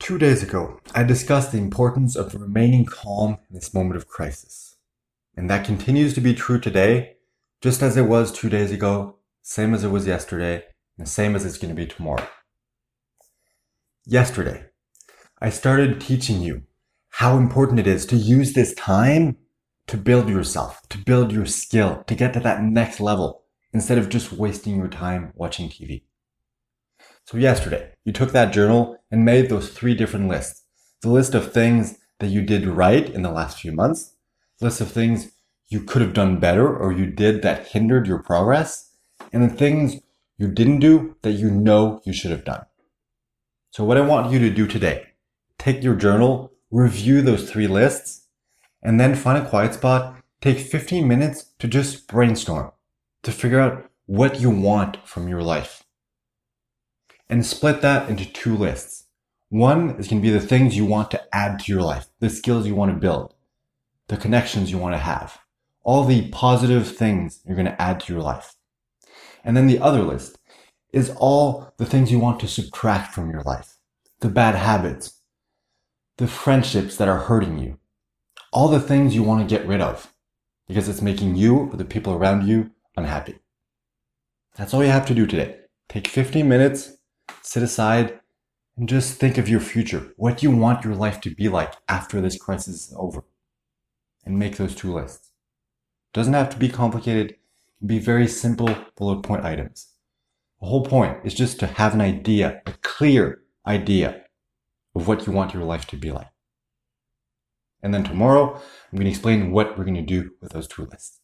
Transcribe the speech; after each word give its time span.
Two 0.00 0.16
days 0.16 0.42
ago, 0.42 0.80
I 0.94 1.04
discussed 1.04 1.52
the 1.52 1.58
importance 1.58 2.16
of 2.16 2.34
remaining 2.34 2.86
calm 2.86 3.36
in 3.48 3.54
this 3.54 3.74
moment 3.74 3.96
of 3.96 4.08
crisis. 4.08 4.76
And 5.36 5.48
that 5.50 5.66
continues 5.66 6.14
to 6.14 6.22
be 6.22 6.34
true 6.34 6.58
today, 6.58 7.16
just 7.60 7.82
as 7.82 7.98
it 7.98 8.06
was 8.06 8.32
two 8.32 8.48
days 8.48 8.72
ago, 8.72 9.18
same 9.42 9.74
as 9.74 9.84
it 9.84 9.90
was 9.90 10.06
yesterday, 10.06 10.64
and 10.96 11.06
same 11.06 11.36
as 11.36 11.44
it's 11.44 11.58
going 11.58 11.68
to 11.68 11.80
be 11.80 11.86
tomorrow. 11.86 12.26
Yesterday, 14.06 14.64
I 15.38 15.50
started 15.50 16.00
teaching 16.00 16.40
you 16.40 16.62
how 17.10 17.36
important 17.36 17.78
it 17.78 17.86
is 17.86 18.06
to 18.06 18.16
use 18.16 18.54
this 18.54 18.74
time 18.74 19.36
to 19.86 19.98
build 19.98 20.30
yourself, 20.30 20.80
to 20.88 20.98
build 20.98 21.30
your 21.30 21.46
skill, 21.46 22.04
to 22.06 22.14
get 22.14 22.32
to 22.32 22.40
that 22.40 22.62
next 22.62 23.00
level, 23.00 23.42
instead 23.74 23.98
of 23.98 24.08
just 24.08 24.32
wasting 24.32 24.76
your 24.76 24.88
time 24.88 25.32
watching 25.36 25.68
TV. 25.68 26.04
So 27.24 27.38
yesterday, 27.38 27.92
you 28.04 28.12
took 28.12 28.32
that 28.32 28.52
journal 28.52 28.96
and 29.10 29.24
made 29.24 29.48
those 29.48 29.70
three 29.70 29.94
different 29.94 30.28
lists. 30.28 30.64
The 31.02 31.10
list 31.10 31.34
of 31.34 31.52
things 31.52 31.98
that 32.18 32.28
you 32.28 32.42
did 32.42 32.66
right 32.66 33.08
in 33.08 33.22
the 33.22 33.30
last 33.30 33.60
few 33.60 33.72
months, 33.72 34.14
list 34.60 34.80
of 34.80 34.90
things 34.90 35.32
you 35.68 35.80
could 35.80 36.02
have 36.02 36.12
done 36.12 36.40
better 36.40 36.76
or 36.76 36.92
you 36.92 37.06
did 37.06 37.42
that 37.42 37.68
hindered 37.68 38.06
your 38.06 38.18
progress, 38.18 38.90
and 39.32 39.42
the 39.42 39.54
things 39.54 40.00
you 40.38 40.48
didn't 40.48 40.80
do 40.80 41.16
that 41.22 41.32
you 41.32 41.50
know 41.50 42.00
you 42.04 42.12
should 42.12 42.30
have 42.30 42.44
done. 42.44 42.64
So 43.70 43.84
what 43.84 43.96
I 43.96 44.00
want 44.00 44.32
you 44.32 44.38
to 44.40 44.50
do 44.50 44.66
today, 44.66 45.08
take 45.58 45.82
your 45.82 45.94
journal, 45.94 46.52
review 46.70 47.22
those 47.22 47.50
three 47.50 47.68
lists, 47.68 48.26
and 48.82 48.98
then 48.98 49.14
find 49.14 49.38
a 49.38 49.48
quiet 49.48 49.74
spot, 49.74 50.16
take 50.40 50.58
15 50.58 51.06
minutes 51.06 51.52
to 51.58 51.68
just 51.68 52.08
brainstorm, 52.08 52.72
to 53.22 53.30
figure 53.30 53.60
out 53.60 53.88
what 54.06 54.40
you 54.40 54.50
want 54.50 54.96
from 55.06 55.28
your 55.28 55.42
life 55.42 55.84
and 57.30 57.46
split 57.46 57.80
that 57.80 58.10
into 58.10 58.30
two 58.30 58.56
lists. 58.56 59.06
One 59.48 59.90
is 59.90 60.08
going 60.08 60.20
to 60.20 60.28
be 60.28 60.30
the 60.30 60.44
things 60.44 60.76
you 60.76 60.84
want 60.84 61.10
to 61.12 61.22
add 61.34 61.60
to 61.60 61.72
your 61.72 61.82
life, 61.82 62.08
the 62.18 62.28
skills 62.28 62.66
you 62.66 62.74
want 62.74 62.92
to 62.92 63.00
build, 63.00 63.34
the 64.08 64.16
connections 64.16 64.70
you 64.70 64.78
want 64.78 64.94
to 64.94 64.98
have, 64.98 65.38
all 65.82 66.04
the 66.04 66.28
positive 66.30 66.94
things 66.96 67.40
you're 67.46 67.56
going 67.56 67.66
to 67.66 67.80
add 67.80 68.00
to 68.00 68.12
your 68.12 68.22
life. 68.22 68.56
And 69.44 69.56
then 69.56 69.68
the 69.68 69.78
other 69.78 70.02
list 70.02 70.38
is 70.92 71.14
all 71.16 71.72
the 71.78 71.86
things 71.86 72.10
you 72.10 72.18
want 72.18 72.40
to 72.40 72.48
subtract 72.48 73.14
from 73.14 73.30
your 73.30 73.42
life, 73.42 73.76
the 74.20 74.28
bad 74.28 74.56
habits, 74.56 75.20
the 76.18 76.26
friendships 76.26 76.96
that 76.96 77.08
are 77.08 77.18
hurting 77.18 77.58
you, 77.58 77.78
all 78.52 78.68
the 78.68 78.80
things 78.80 79.14
you 79.14 79.22
want 79.22 79.48
to 79.48 79.56
get 79.56 79.66
rid 79.66 79.80
of 79.80 80.12
because 80.66 80.88
it's 80.88 81.02
making 81.02 81.36
you 81.36 81.56
or 81.56 81.76
the 81.76 81.84
people 81.84 82.12
around 82.12 82.46
you 82.46 82.70
unhappy. 82.96 83.38
That's 84.56 84.74
all 84.74 84.84
you 84.84 84.90
have 84.90 85.06
to 85.06 85.14
do 85.14 85.26
today. 85.26 85.60
Take 85.88 86.06
15 86.06 86.48
minutes 86.48 86.96
sit 87.42 87.62
aside 87.62 88.20
and 88.76 88.88
just 88.88 89.18
think 89.18 89.38
of 89.38 89.48
your 89.48 89.60
future. 89.60 90.12
What 90.16 90.38
do 90.38 90.48
you 90.48 90.56
want 90.56 90.84
your 90.84 90.94
life 90.94 91.20
to 91.22 91.34
be 91.34 91.48
like 91.48 91.74
after 91.88 92.20
this 92.20 92.38
crisis 92.38 92.88
is 92.88 92.94
over? 92.96 93.24
And 94.24 94.38
make 94.38 94.56
those 94.56 94.74
two 94.74 94.92
lists. 94.92 95.30
Doesn't 96.12 96.34
have 96.34 96.50
to 96.50 96.58
be 96.58 96.68
complicated. 96.68 97.36
Be 97.84 97.98
very 97.98 98.26
simple 98.26 98.74
bullet 98.96 99.22
point 99.22 99.44
items. 99.44 99.88
The 100.60 100.66
whole 100.66 100.84
point 100.84 101.18
is 101.24 101.34
just 101.34 101.58
to 101.60 101.66
have 101.66 101.94
an 101.94 102.00
idea, 102.00 102.60
a 102.66 102.72
clear 102.82 103.42
idea 103.66 104.24
of 104.94 105.08
what 105.08 105.26
you 105.26 105.32
want 105.32 105.54
your 105.54 105.64
life 105.64 105.86
to 105.86 105.96
be 105.96 106.10
like. 106.10 106.28
And 107.82 107.94
then 107.94 108.04
tomorrow, 108.04 108.54
I'm 108.54 108.96
going 108.96 109.04
to 109.04 109.10
explain 109.10 109.52
what 109.52 109.78
we're 109.78 109.84
going 109.84 109.94
to 109.94 110.02
do 110.02 110.32
with 110.42 110.52
those 110.52 110.68
two 110.68 110.84
lists. 110.84 111.20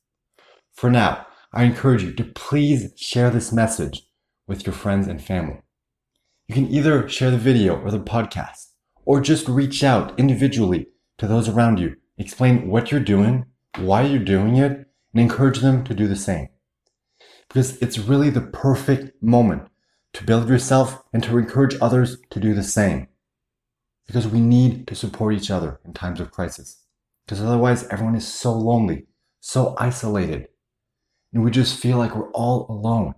For 0.72 0.90
now, 0.90 1.27
I 1.52 1.64
encourage 1.64 2.02
you 2.02 2.12
to 2.12 2.24
please 2.24 2.92
share 2.96 3.30
this 3.30 3.52
message 3.52 4.06
with 4.46 4.66
your 4.66 4.74
friends 4.74 5.06
and 5.08 5.22
family. 5.22 5.60
You 6.48 6.55
can 6.55 6.69
either 6.69 7.08
share 7.08 7.33
the 7.33 7.39
video 7.39 7.80
or 7.80 7.91
the 7.91 7.98
podcast, 7.98 8.70
or 9.05 9.20
just 9.20 9.48
reach 9.48 9.83
out 9.83 10.16
individually 10.19 10.86
to 11.19 11.27
those 11.27 11.48
around 11.48 11.80
you, 11.80 11.97
explain 12.19 12.69
what 12.69 12.92
you're 12.92 13.00
doing, 13.00 13.47
why 13.78 14.02
you're 14.02 14.22
doing 14.22 14.56
it, 14.56 14.86
and 15.12 15.20
encourage 15.20 15.58
them 15.58 15.83
to 15.84 15.95
do 15.95 16.07
the 16.07 16.14
same. 16.14 16.48
Because 17.48 17.77
it's 17.79 17.98
really 17.98 18.30
the 18.30 18.40
perfect 18.40 19.20
moment 19.20 19.68
to 20.12 20.24
build 20.24 20.48
yourself 20.48 21.02
and 21.12 21.23
to 21.24 21.36
encourage 21.36 21.77
others 21.80 22.17
to 22.30 22.39
do 22.39 22.55
the 22.55 22.63
same. 22.63 23.08
Because 24.07 24.28
we 24.28 24.40
need 24.40 24.86
to 24.86 24.95
support 24.95 25.34
each 25.34 25.51
other 25.51 25.80
in 25.84 25.95
times 25.95 26.20
of 26.20 26.30
crisis. 26.30 26.84
Because 27.27 27.42
otherwise 27.42 27.89
everyone 27.89 28.14
is 28.14 28.27
so 28.27 28.52
lonely, 28.52 29.07
so 29.40 29.74
isolated, 29.78 30.46
and 31.33 31.42
we 31.42 31.51
just 31.51 31.78
feel 31.78 31.98
like 31.98 32.14
we're 32.14 32.30
all 32.30 32.67
alone. 32.70 33.14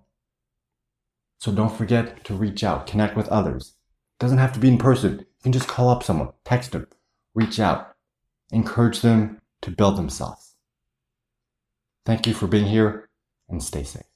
So 1.39 1.53
don't 1.53 1.77
forget 1.77 2.25
to 2.25 2.35
reach 2.35 2.65
out, 2.65 2.87
connect 2.87 3.17
with 3.17 3.29
others. 3.29 3.75
It 4.19 4.25
doesn't 4.25 4.39
have 4.39 4.53
to 4.55 4.61
be 4.61 4.69
in 4.69 4.79
person. 4.79 5.19
You 5.21 5.43
can 5.43 5.53
just 5.53 5.69
call 5.69 5.89
up 5.89 6.03
someone, 6.03 6.31
text 6.45 6.73
them, 6.73 6.89
reach 7.35 7.61
out, 7.61 7.95
encourage 8.51 9.01
them 9.01 9.41
to 9.63 9.71
build 9.71 9.97
themselves. 9.97 10.57
Thank 12.05 12.27
you 12.27 12.35
for 12.35 12.47
being 12.47 12.67
here 12.67 13.09
and 13.49 13.63
stay 13.63 13.85
safe. 13.85 14.08